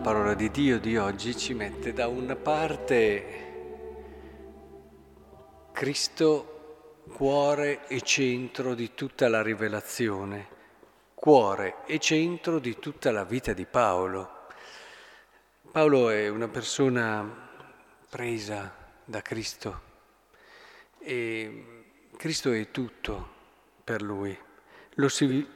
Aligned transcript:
La 0.00 0.06
parola 0.06 0.32
di 0.32 0.50
Dio 0.50 0.80
di 0.80 0.96
oggi 0.96 1.36
ci 1.36 1.52
mette 1.52 1.92
da 1.92 2.08
una 2.08 2.34
parte 2.34 3.48
Cristo 5.72 7.02
cuore 7.12 7.86
e 7.86 8.00
centro 8.00 8.74
di 8.74 8.94
tutta 8.94 9.28
la 9.28 9.42
rivelazione, 9.42 10.48
cuore 11.12 11.84
e 11.84 11.98
centro 11.98 12.58
di 12.58 12.78
tutta 12.78 13.10
la 13.10 13.24
vita 13.24 13.52
di 13.52 13.66
Paolo. 13.66 14.46
Paolo 15.70 16.08
è 16.08 16.28
una 16.28 16.48
persona 16.48 17.50
presa 18.08 18.74
da 19.04 19.20
Cristo 19.20 19.80
e 20.98 21.84
Cristo 22.16 22.52
è 22.52 22.70
tutto 22.70 23.28
per 23.84 24.00
lui. 24.00 24.34
Lo 24.94 25.10
si 25.10 25.46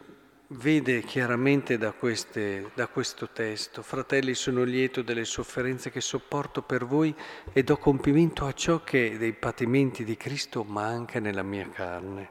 vede 0.57 1.03
chiaramente 1.03 1.79
da, 1.79 1.93
queste, 1.93 2.71
da, 2.75 2.87
questo 2.87 3.29
testo, 3.33 3.83
fratelli 3.83 4.35
sono 4.35 4.63
lieto 4.63 5.03
delle 5.03 5.25
sofferenze 5.25 5.91
che 5.91 6.01
sopporto 6.01 6.63
per 6.63 6.85
voi 6.85 7.15
e 7.53 7.63
do 7.65 7.77
compimento 7.77 8.47
a 8.47 8.53
ciò 8.53 8.83
che 8.83 9.17
dei 9.19 9.33
patimenti 9.33 10.05
di 10.05 10.17
Cristo 10.17 10.63
manca 10.63 11.19
nella 11.19 11.43
mia 11.43 11.69
carne. 11.69 12.31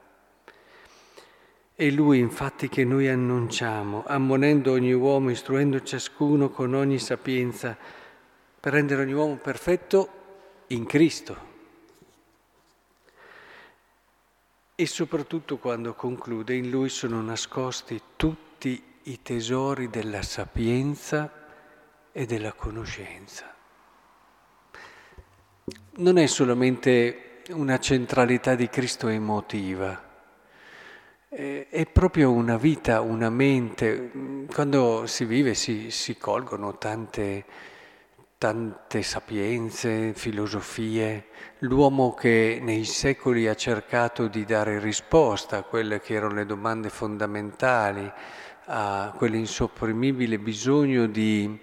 È 1.76 1.90
Lui 1.90 2.20
infatti 2.20 2.70
che 2.70 2.86
noi 2.86 3.10
annunciamo, 3.10 4.04
ammonendo 4.06 4.72
ogni 4.72 4.94
uomo, 4.94 5.32
istruendo 5.32 5.82
ciascuno 5.82 6.50
con 6.50 6.74
ogni 6.74 7.00
sapienza, 7.00 7.76
per 8.60 8.74
rendere 8.74 9.02
ogni 9.02 9.14
uomo 9.14 9.36
perfetto 9.36 10.10
in 10.68 10.86
Cristo. 10.86 11.53
E 14.76 14.88
soprattutto 14.88 15.58
quando 15.58 15.94
conclude, 15.94 16.56
in 16.56 16.72
lui 16.72 16.90
sono 16.90 17.22
nascosti 17.22 18.02
tutti 18.16 18.84
i 19.04 19.22
tesori 19.22 19.88
della 19.88 20.24
sapienza 20.24 21.32
e 22.12 22.26
della 22.26 22.54
conoscenza. 22.54 23.54
Non 25.96 26.18
è 26.18 26.26
solamente 26.26 27.44
una 27.50 27.78
centralità 27.78 28.56
di 28.56 28.68
Cristo 28.68 29.10
emotiva, 29.10 30.12
è 31.30 31.88
proprio 31.92 32.32
una 32.32 32.58
vita, 32.58 33.02
una 33.02 33.30
mente. 33.30 34.46
Quando 34.52 35.06
si 35.06 35.26
vive 35.26 35.54
si, 35.54 35.92
si 35.92 36.18
colgono 36.18 36.78
tante 36.80 37.46
tante 38.44 39.04
sapienze, 39.04 40.12
filosofie, 40.14 41.28
l'uomo 41.60 42.14
che 42.14 42.60
nei 42.62 42.84
secoli 42.84 43.48
ha 43.48 43.56
cercato 43.56 44.28
di 44.28 44.44
dare 44.44 44.80
risposta 44.80 45.60
a 45.60 45.64
quelle 45.64 46.02
che 46.02 46.16
erano 46.16 46.34
le 46.34 46.46
domande 46.46 46.90
fondamentali, 46.90 48.12
a 48.66 49.14
quell'insopprimibile 49.16 50.40
bisogno 50.40 51.06
di 51.06 51.58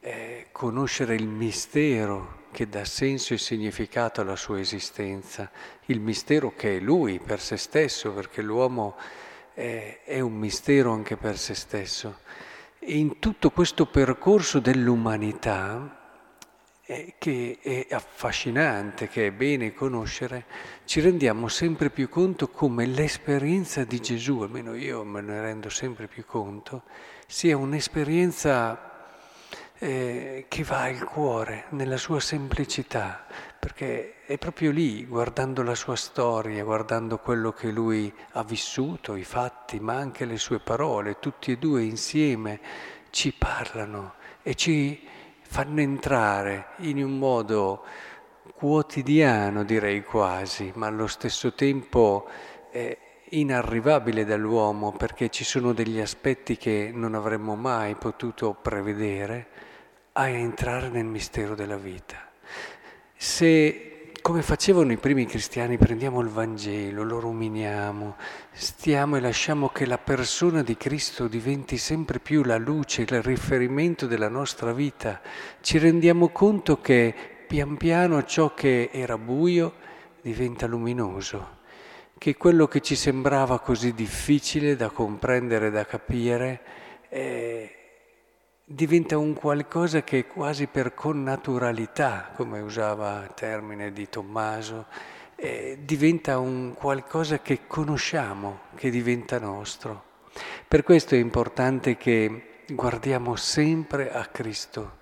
eh, 0.00 0.48
conoscere 0.52 1.14
il 1.14 1.26
mistero 1.26 2.40
che 2.52 2.68
dà 2.68 2.84
senso 2.84 3.32
e 3.32 3.38
significato 3.38 4.20
alla 4.20 4.36
sua 4.36 4.60
esistenza, 4.60 5.50
il 5.86 6.00
mistero 6.00 6.52
che 6.54 6.76
è 6.76 6.80
lui 6.80 7.20
per 7.20 7.40
se 7.40 7.56
stesso, 7.56 8.12
perché 8.12 8.42
l'uomo 8.42 8.96
è, 9.54 10.00
è 10.04 10.20
un 10.20 10.34
mistero 10.34 10.92
anche 10.92 11.16
per 11.16 11.38
se 11.38 11.54
stesso. 11.54 12.18
In 12.80 13.18
tutto 13.18 13.48
questo 13.48 13.86
percorso 13.86 14.58
dell'umanità, 14.58 15.96
eh, 15.96 16.01
che 16.84 17.58
è 17.60 17.86
affascinante, 17.90 19.08
che 19.08 19.28
è 19.28 19.30
bene 19.30 19.72
conoscere, 19.72 20.44
ci 20.84 21.00
rendiamo 21.00 21.46
sempre 21.46 21.90
più 21.90 22.08
conto 22.08 22.48
come 22.48 22.86
l'esperienza 22.86 23.84
di 23.84 24.00
Gesù, 24.00 24.40
almeno 24.40 24.74
io 24.74 25.04
me 25.04 25.20
ne 25.20 25.40
rendo 25.40 25.68
sempre 25.68 26.08
più 26.08 26.24
conto, 26.26 26.82
sia 27.26 27.56
un'esperienza 27.56 28.90
eh, 29.78 30.46
che 30.48 30.64
va 30.64 30.82
al 30.82 31.04
cuore, 31.04 31.66
nella 31.70 31.96
sua 31.96 32.18
semplicità, 32.18 33.26
perché 33.58 34.24
è 34.26 34.36
proprio 34.36 34.72
lì, 34.72 35.06
guardando 35.06 35.62
la 35.62 35.76
sua 35.76 35.96
storia, 35.96 36.64
guardando 36.64 37.18
quello 37.18 37.52
che 37.52 37.70
lui 37.70 38.12
ha 38.32 38.42
vissuto, 38.42 39.14
i 39.14 39.24
fatti, 39.24 39.78
ma 39.78 39.94
anche 39.94 40.24
le 40.24 40.36
sue 40.36 40.58
parole, 40.58 41.20
tutti 41.20 41.52
e 41.52 41.58
due 41.58 41.84
insieme 41.84 42.60
ci 43.10 43.32
parlano 43.32 44.14
e 44.42 44.56
ci 44.56 45.08
fanno 45.52 45.82
entrare 45.82 46.68
in 46.78 47.04
un 47.04 47.18
modo 47.18 47.84
quotidiano, 48.54 49.64
direi 49.64 50.02
quasi, 50.02 50.72
ma 50.76 50.86
allo 50.86 51.06
stesso 51.06 51.52
tempo 51.52 52.26
eh, 52.70 52.98
inarrivabile 53.28 54.24
dall'uomo 54.24 54.92
perché 54.92 55.28
ci 55.28 55.44
sono 55.44 55.74
degli 55.74 56.00
aspetti 56.00 56.56
che 56.56 56.90
non 56.94 57.14
avremmo 57.14 57.54
mai 57.54 57.96
potuto 57.96 58.54
prevedere, 58.54 59.46
a 60.12 60.26
entrare 60.26 60.88
nel 60.88 61.04
mistero 61.04 61.54
della 61.54 61.76
vita. 61.76 62.30
Se 63.14 63.91
come 64.22 64.42
facevano 64.42 64.92
i 64.92 64.98
primi 64.98 65.26
cristiani, 65.26 65.76
prendiamo 65.76 66.20
il 66.20 66.28
Vangelo, 66.28 67.02
lo 67.02 67.18
ruminiamo, 67.18 68.16
stiamo 68.52 69.16
e 69.16 69.20
lasciamo 69.20 69.70
che 69.70 69.84
la 69.84 69.98
persona 69.98 70.62
di 70.62 70.76
Cristo 70.76 71.26
diventi 71.26 71.76
sempre 71.76 72.20
più 72.20 72.44
la 72.44 72.56
luce, 72.56 73.02
il 73.02 73.20
riferimento 73.20 74.06
della 74.06 74.28
nostra 74.28 74.72
vita, 74.72 75.20
ci 75.60 75.78
rendiamo 75.78 76.28
conto 76.28 76.80
che 76.80 77.12
pian 77.48 77.76
piano 77.76 78.24
ciò 78.24 78.54
che 78.54 78.90
era 78.92 79.18
buio 79.18 79.74
diventa 80.22 80.68
luminoso, 80.68 81.58
che 82.16 82.36
quello 82.36 82.68
che 82.68 82.80
ci 82.80 82.94
sembrava 82.94 83.58
così 83.58 83.92
difficile 83.92 84.76
da 84.76 84.88
comprendere, 84.90 85.70
da 85.70 85.84
capire, 85.84 86.60
eh, 87.08 87.81
diventa 88.74 89.18
un 89.18 89.34
qualcosa 89.34 90.02
che 90.02 90.26
quasi 90.26 90.66
per 90.66 90.94
connaturalità, 90.94 92.30
come 92.34 92.60
usava 92.60 93.22
il 93.24 93.34
termine 93.34 93.92
di 93.92 94.08
Tommaso, 94.08 94.86
eh, 95.36 95.78
diventa 95.82 96.38
un 96.38 96.72
qualcosa 96.74 97.40
che 97.40 97.66
conosciamo, 97.66 98.60
che 98.74 98.90
diventa 98.90 99.38
nostro. 99.38 100.10
Per 100.66 100.82
questo 100.82 101.14
è 101.14 101.18
importante 101.18 101.96
che 101.98 102.62
guardiamo 102.68 103.36
sempre 103.36 104.10
a 104.10 104.24
Cristo. 104.26 104.98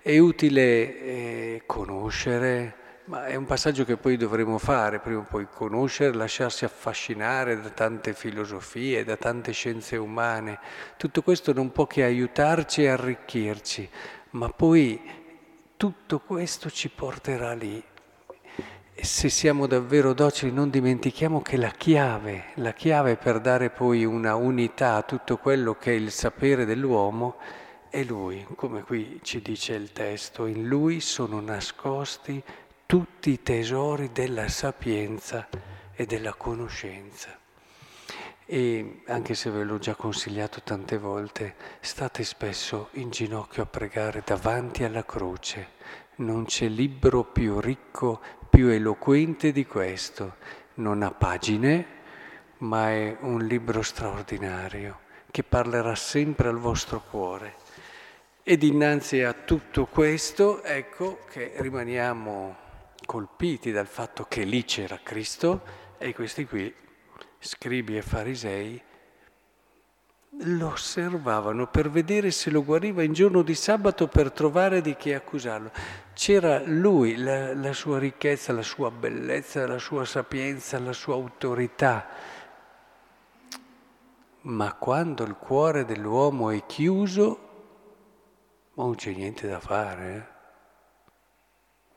È 0.00 0.18
utile 0.18 0.62
eh, 0.62 1.62
conoscere, 1.66 2.74
ma 3.06 3.26
è 3.26 3.34
un 3.34 3.44
passaggio 3.44 3.84
che 3.84 3.98
poi 3.98 4.16
dovremo 4.16 4.56
fare, 4.56 4.98
prima 4.98 5.20
o 5.20 5.26
poi 5.28 5.46
conoscere, 5.50 6.16
lasciarsi 6.16 6.64
affascinare 6.64 7.60
da 7.60 7.68
tante 7.68 8.14
filosofie, 8.14 9.04
da 9.04 9.16
tante 9.16 9.52
scienze 9.52 9.96
umane. 9.96 10.58
Tutto 10.96 11.22
questo 11.22 11.52
non 11.52 11.70
può 11.70 11.86
che 11.86 12.02
aiutarci 12.02 12.84
e 12.84 12.88
arricchirci, 12.88 13.88
ma 14.30 14.48
poi 14.48 15.00
tutto 15.76 16.20
questo 16.20 16.70
ci 16.70 16.88
porterà 16.88 17.52
lì. 17.52 17.82
E 18.96 19.04
se 19.04 19.28
siamo 19.28 19.66
davvero 19.66 20.14
docili 20.14 20.50
non 20.50 20.70
dimentichiamo 20.70 21.42
che 21.42 21.58
la 21.58 21.72
chiave, 21.76 22.52
la 22.54 22.72
chiave 22.72 23.16
per 23.16 23.40
dare 23.40 23.68
poi 23.68 24.04
una 24.04 24.34
unità 24.34 24.94
a 24.94 25.02
tutto 25.02 25.36
quello 25.36 25.74
che 25.74 25.90
è 25.90 25.94
il 25.94 26.10
sapere 26.10 26.64
dell'uomo 26.64 27.36
è 27.90 28.02
Lui, 28.02 28.44
come 28.56 28.82
qui 28.82 29.20
ci 29.22 29.42
dice 29.42 29.74
il 29.74 29.92
testo, 29.92 30.46
in 30.46 30.66
Lui 30.66 31.00
sono 31.00 31.40
nascosti 31.40 32.42
tutti 32.86 33.30
i 33.30 33.42
tesori 33.42 34.10
della 34.12 34.48
sapienza 34.48 35.48
e 35.94 36.06
della 36.06 36.34
conoscenza. 36.34 37.38
E 38.46 39.02
anche 39.06 39.34
se 39.34 39.50
ve 39.50 39.64
l'ho 39.64 39.78
già 39.78 39.94
consigliato 39.94 40.60
tante 40.62 40.98
volte, 40.98 41.54
state 41.80 42.24
spesso 42.24 42.88
in 42.92 43.10
ginocchio 43.10 43.62
a 43.62 43.66
pregare 43.66 44.22
davanti 44.24 44.84
alla 44.84 45.04
croce. 45.04 45.72
Non 46.16 46.44
c'è 46.44 46.68
libro 46.68 47.24
più 47.24 47.58
ricco, 47.60 48.20
più 48.50 48.68
eloquente 48.68 49.50
di 49.50 49.64
questo. 49.64 50.36
Non 50.74 51.02
ha 51.02 51.10
pagine, 51.10 51.86
ma 52.58 52.90
è 52.90 53.16
un 53.20 53.44
libro 53.46 53.82
straordinario 53.82 55.00
che 55.30 55.42
parlerà 55.42 55.94
sempre 55.94 56.48
al 56.48 56.58
vostro 56.58 57.00
cuore. 57.00 57.54
E 58.42 58.58
dinanzi 58.58 59.22
a 59.22 59.32
tutto 59.32 59.86
questo, 59.86 60.62
ecco 60.62 61.20
che 61.30 61.54
rimaniamo 61.56 62.63
colpiti 63.04 63.70
dal 63.70 63.86
fatto 63.86 64.24
che 64.24 64.44
lì 64.44 64.64
c'era 64.64 65.00
Cristo 65.02 65.62
e 65.98 66.14
questi 66.14 66.46
qui, 66.46 66.72
scribi 67.38 67.96
e 67.96 68.02
farisei, 68.02 68.82
lo 70.38 70.68
osservavano 70.68 71.68
per 71.68 71.90
vedere 71.90 72.30
se 72.30 72.50
lo 72.50 72.64
guariva 72.64 73.02
in 73.02 73.12
giorno 73.12 73.42
di 73.42 73.54
sabato 73.54 74.08
per 74.08 74.32
trovare 74.32 74.80
di 74.80 74.96
che 74.96 75.14
accusarlo. 75.14 75.70
C'era 76.12 76.60
lui, 76.64 77.16
la, 77.16 77.54
la 77.54 77.72
sua 77.72 77.98
ricchezza, 77.98 78.52
la 78.52 78.62
sua 78.62 78.90
bellezza, 78.90 79.66
la 79.66 79.78
sua 79.78 80.04
sapienza, 80.04 80.78
la 80.78 80.92
sua 80.92 81.14
autorità. 81.14 82.08
Ma 84.42 84.74
quando 84.74 85.24
il 85.24 85.36
cuore 85.36 85.84
dell'uomo 85.84 86.50
è 86.50 86.66
chiuso, 86.66 87.38
non 88.74 88.94
c'è 88.96 89.12
niente 89.12 89.46
da 89.46 89.60
fare. 89.60 90.14
Eh? 90.16 90.33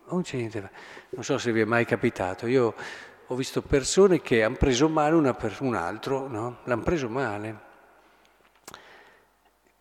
Non 0.09 0.21
c'è 0.21 0.38
niente. 0.38 0.69
Non 1.09 1.24
so 1.24 1.38
se 1.38 1.51
vi 1.51 1.62
è 1.62 1.65
mai 1.65 1.86
capitato, 1.86 2.48
io 2.48 2.74
ho 3.27 3.36
visto 3.36 3.62
persone 3.62 4.21
che 4.21 4.44
hanno 4.44 4.56
preso 4.56 4.88
male 4.88 5.15
una 5.15 5.33
per 5.33 5.57
un 5.59 5.75
altro, 5.75 6.27
no? 6.27 6.59
L'hanno 6.63 6.83
preso 6.83 7.09
male. 7.09 7.65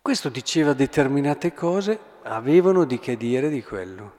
Questo 0.01 0.29
diceva 0.29 0.73
determinate 0.73 1.53
cose, 1.53 1.99
avevano 2.23 2.85
di 2.85 2.99
che 2.99 3.17
dire 3.17 3.49
di 3.49 3.61
quello. 3.61 4.15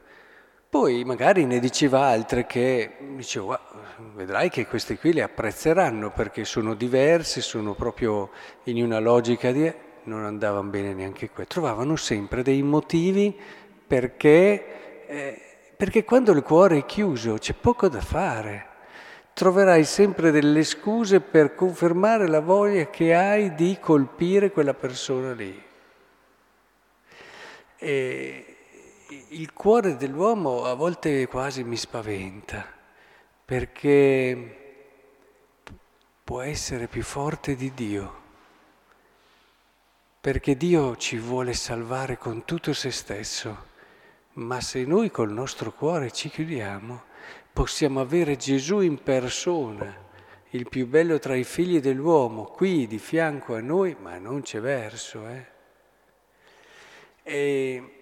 Poi 0.68 1.02
magari 1.04 1.46
ne 1.46 1.60
diceva 1.60 2.08
altre 2.08 2.44
che 2.44 2.96
diceva, 3.16 3.58
vedrai 4.14 4.50
che 4.50 4.66
questi 4.66 4.98
qui 4.98 5.14
le 5.14 5.22
apprezzeranno 5.22 6.10
perché 6.10 6.44
sono 6.44 6.74
diversi, 6.74 7.40
sono 7.40 7.72
proprio 7.72 8.30
in 8.64 8.82
una 8.82 8.98
logica 8.98 9.50
di... 9.50 9.72
non 10.04 10.26
andavano 10.26 10.68
bene 10.68 10.92
neanche 10.92 11.30
qui. 11.30 11.46
Trovavano 11.46 11.96
sempre 11.96 12.42
dei 12.42 12.62
motivi 12.62 13.34
perché, 13.86 15.06
eh, 15.06 15.47
perché 15.78 16.04
quando 16.04 16.32
il 16.32 16.42
cuore 16.42 16.78
è 16.78 16.84
chiuso 16.84 17.34
c'è 17.34 17.54
poco 17.54 17.88
da 17.88 18.00
fare. 18.00 18.66
Troverai 19.32 19.84
sempre 19.84 20.32
delle 20.32 20.64
scuse 20.64 21.20
per 21.20 21.54
confermare 21.54 22.26
la 22.26 22.40
voglia 22.40 22.90
che 22.90 23.14
hai 23.14 23.54
di 23.54 23.78
colpire 23.80 24.50
quella 24.50 24.74
persona 24.74 25.32
lì. 25.34 25.66
E 27.76 28.56
il 29.28 29.52
cuore 29.52 29.96
dell'uomo 29.96 30.64
a 30.64 30.74
volte 30.74 31.28
quasi 31.28 31.62
mi 31.62 31.76
spaventa, 31.76 32.66
perché 33.44 34.82
può 36.24 36.40
essere 36.40 36.88
più 36.88 37.04
forte 37.04 37.54
di 37.54 37.72
Dio, 37.72 38.22
perché 40.20 40.56
Dio 40.56 40.96
ci 40.96 41.18
vuole 41.18 41.52
salvare 41.52 42.18
con 42.18 42.44
tutto 42.44 42.72
se 42.72 42.90
stesso, 42.90 43.67
ma 44.38 44.60
se 44.60 44.84
noi 44.84 45.10
col 45.10 45.32
nostro 45.32 45.72
cuore 45.72 46.10
ci 46.10 46.28
chiudiamo, 46.28 47.02
possiamo 47.52 48.00
avere 48.00 48.36
Gesù 48.36 48.80
in 48.80 49.02
persona, 49.02 50.06
il 50.50 50.68
più 50.68 50.86
bello 50.86 51.18
tra 51.18 51.34
i 51.34 51.44
figli 51.44 51.80
dell'uomo, 51.80 52.44
qui 52.44 52.86
di 52.86 52.98
fianco 52.98 53.54
a 53.54 53.60
noi, 53.60 53.96
ma 54.00 54.16
non 54.18 54.42
c'è 54.42 54.60
verso. 54.60 55.26
Eh? 55.26 55.46
E 57.22 57.92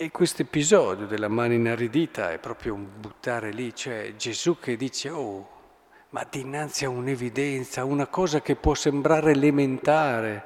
e 0.00 0.10
questo 0.10 0.40
episodio 0.40 1.04
della 1.04 1.28
mano 1.28 1.52
inaridita 1.52 2.32
è 2.32 2.38
proprio 2.38 2.72
un 2.72 2.88
buttare 3.00 3.52
lì, 3.52 3.74
cioè 3.74 4.14
Gesù 4.16 4.58
che 4.58 4.74
dice, 4.74 5.10
oh, 5.10 5.48
ma 6.10 6.26
dinanzi 6.26 6.86
a 6.86 6.88
un'evidenza, 6.88 7.84
una 7.84 8.06
cosa 8.06 8.40
che 8.40 8.56
può 8.56 8.74
sembrare 8.74 9.32
elementare, 9.32 10.44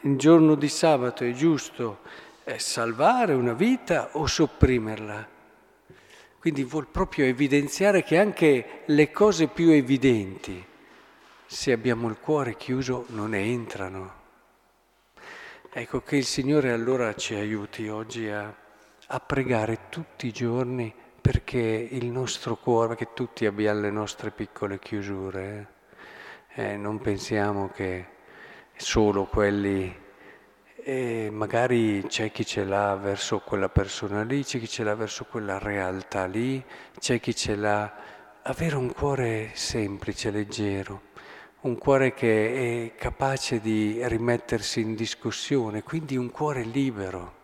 il 0.00 0.16
giorno 0.18 0.56
di 0.56 0.68
sabato 0.68 1.22
è 1.22 1.30
giusto 1.30 2.00
è 2.48 2.58
salvare 2.58 3.34
una 3.34 3.52
vita 3.52 4.10
o 4.12 4.26
sopprimerla? 4.26 5.28
Quindi 6.38 6.64
vuol 6.64 6.86
proprio 6.86 7.24
evidenziare 7.24 8.02
che 8.02 8.18
anche 8.18 8.82
le 8.86 9.10
cose 9.10 9.48
più 9.48 9.70
evidenti, 9.70 10.64
se 11.46 11.72
abbiamo 11.72 12.08
il 12.08 12.18
cuore 12.18 12.56
chiuso, 12.56 13.06
non 13.08 13.34
entrano. 13.34 14.14
Ecco 15.70 16.00
che 16.02 16.16
il 16.16 16.24
Signore 16.24 16.72
allora 16.72 17.14
ci 17.14 17.34
aiuti 17.34 17.88
oggi 17.88 18.28
a 18.28 18.66
a 19.10 19.20
pregare 19.20 19.88
tutti 19.88 20.26
i 20.26 20.32
giorni 20.32 20.94
perché 21.20 21.58
il 21.58 22.06
nostro 22.06 22.56
cuore, 22.56 22.88
perché 22.88 23.14
tutti 23.14 23.46
abbiamo 23.46 23.80
le 23.80 23.90
nostre 23.90 24.30
piccole 24.30 24.78
chiusure, 24.78 25.68
eh? 26.54 26.72
Eh, 26.72 26.76
non 26.76 26.98
pensiamo 26.98 27.68
che 27.68 28.06
solo 28.76 29.24
quelli, 29.24 29.94
eh, 30.88 31.28
magari 31.30 32.02
c'è 32.06 32.32
chi 32.32 32.46
ce 32.46 32.64
l'ha 32.64 32.96
verso 32.96 33.40
quella 33.40 33.68
persona 33.68 34.22
lì, 34.22 34.42
c'è 34.42 34.58
chi 34.58 34.66
ce 34.66 34.84
l'ha 34.84 34.94
verso 34.94 35.26
quella 35.26 35.58
realtà 35.58 36.24
lì, 36.24 36.64
c'è 36.98 37.20
chi 37.20 37.36
ce 37.36 37.56
l'ha, 37.56 37.92
avere 38.40 38.74
un 38.76 38.90
cuore 38.94 39.50
semplice, 39.52 40.30
leggero, 40.30 41.02
un 41.60 41.76
cuore 41.76 42.14
che 42.14 42.94
è 42.94 42.98
capace 42.98 43.60
di 43.60 44.00
rimettersi 44.02 44.80
in 44.80 44.94
discussione, 44.94 45.82
quindi 45.82 46.16
un 46.16 46.30
cuore 46.30 46.62
libero 46.62 47.34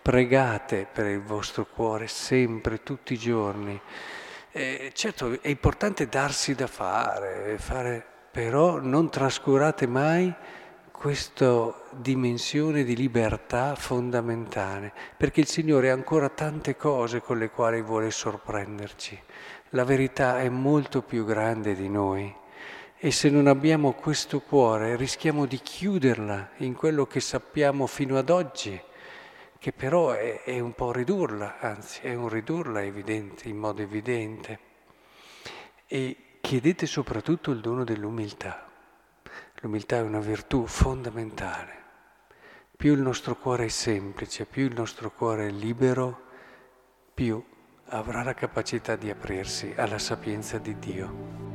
pregate 0.00 0.86
per 0.86 1.06
il 1.06 1.20
vostro 1.20 1.66
cuore 1.66 2.06
sempre, 2.06 2.84
tutti 2.84 3.14
i 3.14 3.18
giorni. 3.18 3.80
Eh, 4.52 4.92
certo, 4.94 5.36
è 5.40 5.48
importante 5.48 6.06
darsi 6.06 6.54
da 6.54 6.68
fare, 6.68 7.56
fare, 7.58 8.06
però 8.30 8.78
non 8.78 9.10
trascurate 9.10 9.88
mai 9.88 10.32
questa 10.96 11.74
dimensione 11.90 12.84
di 12.84 12.94
libertà 12.94 13.74
fondamentale, 13.74 14.92
perché 15.16 15.40
il 15.40 15.48
Signore 15.48 15.90
ha 15.90 15.92
ancora 15.92 16.28
tante 16.28 16.76
cose 16.76 17.20
con 17.20 17.36
le 17.36 17.50
quali 17.50 17.82
vuole 17.82 18.12
sorprenderci. 18.12 19.20
La 19.70 19.84
verità 19.84 20.40
è 20.40 20.48
molto 20.48 21.02
più 21.02 21.24
grande 21.24 21.74
di 21.74 21.88
noi 21.88 22.32
e 22.96 23.10
se 23.10 23.28
non 23.28 23.48
abbiamo 23.48 23.92
questo 23.92 24.40
cuore 24.40 24.96
rischiamo 24.96 25.46
di 25.46 25.58
chiuderla 25.58 26.50
in 26.58 26.74
quello 26.74 27.06
che 27.06 27.20
sappiamo 27.20 27.86
fino 27.86 28.16
ad 28.16 28.30
oggi 28.30 28.80
che 29.58 29.72
però 29.72 30.12
è, 30.12 30.42
è, 30.44 30.60
un 30.60 30.74
po' 30.74 30.92
ridurla, 30.92 31.58
anzi 31.58 32.02
è 32.02 32.14
un 32.14 32.28
ridurla 32.28 32.82
evidente, 32.82 33.48
in 33.48 33.56
modo 33.56 33.82
evidente. 33.82 34.58
E 35.86 36.16
chiedete 36.40 36.86
soprattutto 36.86 37.50
il 37.50 37.60
dono 37.60 37.82
dell'umiltà. 37.82 38.70
L'umiltà 39.64 39.96
è 39.96 40.02
una 40.02 40.20
virtù 40.20 40.66
fondamentale. 40.66 41.72
Più 42.76 42.92
il 42.92 43.00
nostro 43.00 43.34
cuore 43.34 43.64
è 43.64 43.68
semplice, 43.68 44.44
più 44.44 44.66
il 44.66 44.74
nostro 44.74 45.10
cuore 45.10 45.46
è 45.46 45.50
libero, 45.50 46.20
più 47.14 47.42
avrà 47.86 48.22
la 48.22 48.34
capacità 48.34 48.94
di 48.94 49.08
aprirsi 49.08 49.72
alla 49.74 49.98
sapienza 49.98 50.58
di 50.58 50.78
Dio. 50.78 51.53